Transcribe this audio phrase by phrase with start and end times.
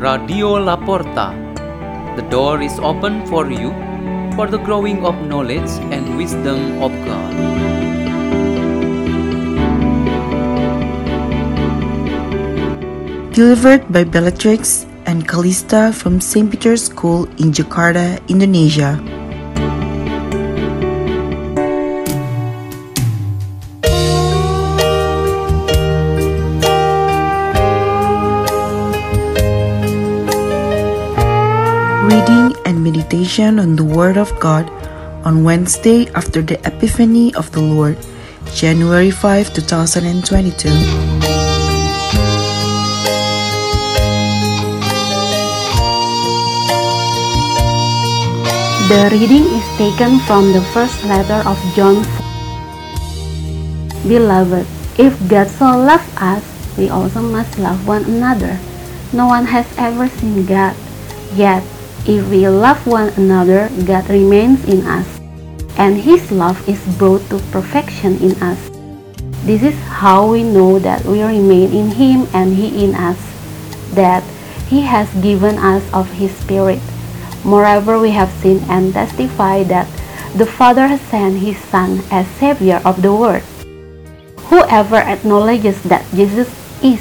[0.00, 1.36] Radio Laporta.
[2.16, 3.68] The door is open for you
[4.32, 7.32] for the growing of knowledge and wisdom of God.
[13.36, 16.50] Delivered by Bellatrex and Callista from St.
[16.50, 19.19] Peter's School in Jakarta, Indonesia.
[32.10, 34.66] Reading and meditation on the Word of God
[35.22, 37.94] on Wednesday after the Epiphany of the Lord,
[38.50, 40.18] January 5, 2022.
[48.90, 52.02] The reading is taken from the first letter of John.
[54.02, 54.66] Beloved,
[54.98, 56.42] if God so loved us,
[56.74, 58.58] we also must love one another.
[59.14, 60.74] No one has ever seen God,
[61.38, 61.62] yet
[62.06, 65.06] if we love one another, God remains in us,
[65.76, 68.70] and His love is brought to perfection in us.
[69.44, 73.18] This is how we know that we remain in Him and He in us,
[73.94, 74.24] that
[74.68, 76.80] He has given us of His Spirit.
[77.44, 79.88] Moreover, we have seen and testify that
[80.36, 83.42] the Father has sent His Son as Savior of the world.
[84.52, 86.48] Whoever acknowledges that Jesus
[86.82, 87.00] is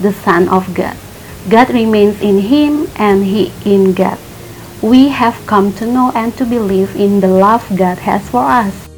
[0.00, 0.96] the Son of God,
[1.50, 4.18] God remains in Him and He in God.
[4.82, 8.88] We have come to know and to believe in the love God has for us.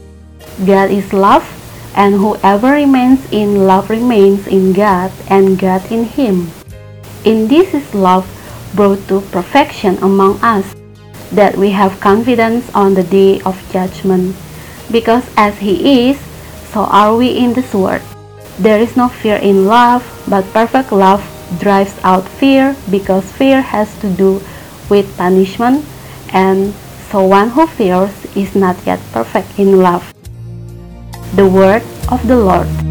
[0.67, 1.45] God is love,
[1.97, 6.51] and whoever remains in love remains in God and God in Him.
[7.25, 8.29] In this is love
[8.75, 10.75] brought to perfection among us,
[11.33, 14.37] that we have confidence on the day of judgment.
[14.93, 16.21] Because as He is,
[16.73, 18.03] so are we in this world.
[18.59, 21.25] There is no fear in love, but perfect love
[21.59, 24.41] drives out fear, because fear has to do
[24.89, 25.85] with punishment,
[26.33, 26.75] and
[27.11, 30.13] so one who fears is not yet perfect in love.
[31.37, 32.84] The Word of the Lord.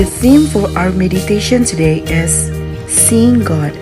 [0.00, 2.48] The theme for our meditation today is
[2.88, 3.76] Seeing God.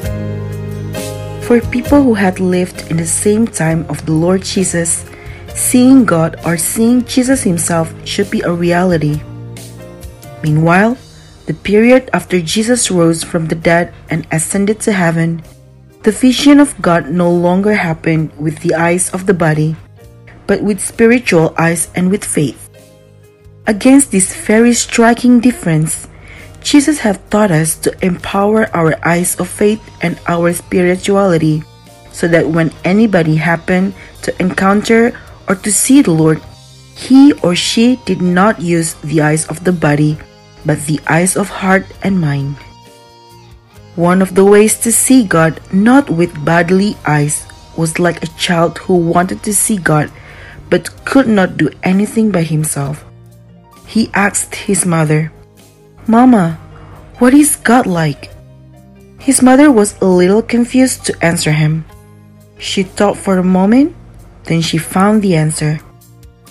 [1.47, 5.07] For people who had lived in the same time of the Lord Jesus,
[5.55, 9.23] seeing God or seeing Jesus Himself should be a reality.
[10.43, 10.99] Meanwhile,
[11.47, 15.41] the period after Jesus rose from the dead and ascended to heaven,
[16.03, 19.77] the vision of God no longer happened with the eyes of the body,
[20.49, 22.65] but with spiritual eyes and with faith.
[23.69, 26.08] Against this very striking difference,
[26.69, 31.65] Jesus has taught us to empower our eyes of faith and our spirituality
[32.13, 35.17] so that when anybody happened to encounter
[35.49, 36.45] or to see the Lord,
[36.93, 40.19] he or she did not use the eyes of the body,
[40.67, 42.61] but the eyes of heart and mind.
[43.97, 47.49] One of the ways to see God not with bodily eyes
[47.81, 50.13] was like a child who wanted to see God
[50.69, 53.09] but could not do anything by himself.
[53.87, 55.33] He asked his mother,
[56.09, 56.57] Mama,
[57.19, 58.33] what is God like?
[59.21, 61.85] His mother was a little confused to answer him.
[62.59, 63.95] She thought for a moment,
[64.45, 65.81] then she found the answer.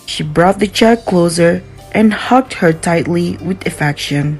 [0.06, 4.40] She brought the child closer and hugged her tightly with affection.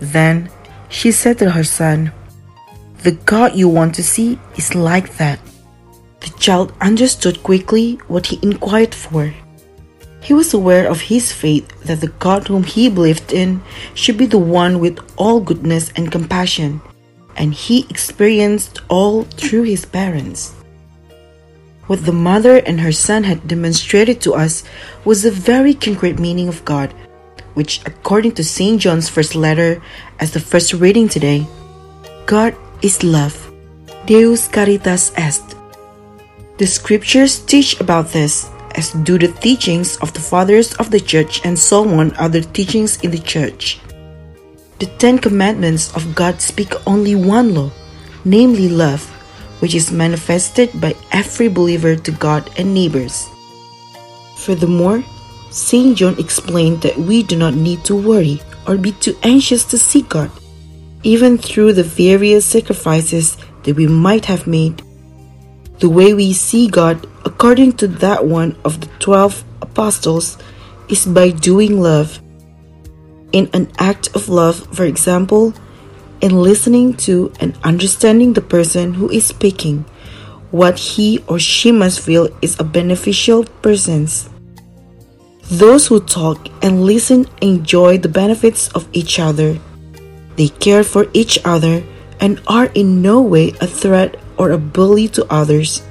[0.00, 0.48] Then
[0.88, 2.10] she said to her son,
[3.02, 5.38] The God you want to see is like that.
[6.20, 9.34] The child understood quickly what he inquired for.
[10.26, 13.62] He was aware of his faith that the God whom he believed in
[13.94, 16.82] should be the one with all goodness and compassion,
[17.36, 20.50] and he experienced all through his parents.
[21.86, 24.64] What the mother and her son had demonstrated to us
[25.04, 26.90] was the very concrete meaning of God,
[27.54, 28.82] which, according to St.
[28.82, 29.80] John's first letter,
[30.18, 31.46] as the first reading today,
[32.26, 33.38] God is love.
[34.06, 35.54] Deus caritas est.
[36.58, 41.44] The scriptures teach about this, as do the teachings of the fathers of the church
[41.44, 43.80] and so on other teachings in the church.
[44.78, 47.70] The Ten Commandments of God speak only one law,
[48.24, 49.02] namely love,
[49.60, 53.26] which is manifested by every believer to God and neighbors.
[54.36, 55.02] Furthermore,
[55.50, 55.96] St.
[55.96, 60.02] John explained that we do not need to worry or be too anxious to see
[60.02, 60.30] God,
[61.02, 64.82] even through the various sacrifices that we might have made.
[65.78, 67.06] The way we see God,
[67.36, 70.38] according to that one of the twelve apostles,
[70.88, 72.18] is by doing love.
[73.32, 75.52] In an act of love, for example,
[76.22, 79.84] in listening to and understanding the person who is speaking.
[80.50, 84.30] What he or she must feel is a beneficial presence.
[85.52, 89.60] Those who talk and listen enjoy the benefits of each other.
[90.36, 91.84] They care for each other
[92.18, 95.82] and are in no way a threat or a bully to others.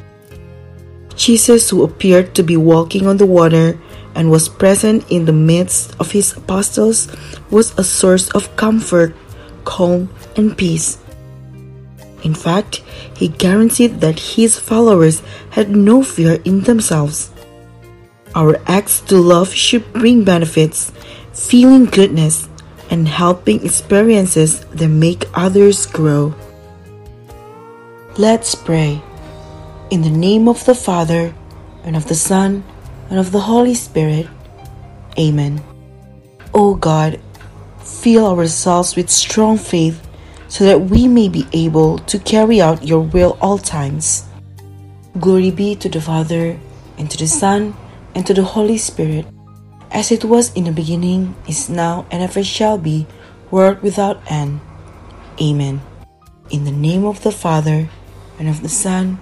[1.15, 3.79] Jesus, who appeared to be walking on the water
[4.15, 7.07] and was present in the midst of his apostles,
[7.49, 9.15] was a source of comfort,
[9.63, 10.97] calm, and peace.
[12.23, 12.81] In fact,
[13.15, 15.21] he guaranteed that his followers
[15.51, 17.31] had no fear in themselves.
[18.33, 20.91] Our acts to love should bring benefits,
[21.31, 22.49] feeling goodness,
[22.89, 26.33] and helping experiences that make others grow.
[28.17, 29.01] Let's pray.
[29.91, 31.31] In the name of the Father,
[31.83, 32.63] and of the Son,
[33.09, 34.25] and of the Holy Spirit.
[35.19, 35.61] Amen.
[36.55, 37.21] O God,
[37.83, 40.01] fill ourselves with strong faith
[40.47, 44.25] so that we may be able to carry out your will all times.
[45.19, 46.57] Glory be to the Father,
[46.97, 47.77] and to the Son,
[48.15, 49.27] and to the Holy Spirit,
[49.91, 53.05] as it was in the beginning, is now, and ever shall be,
[53.51, 54.61] world without end.
[55.39, 55.79] Amen.
[56.49, 57.87] In the name of the Father,
[58.39, 59.21] and of the Son,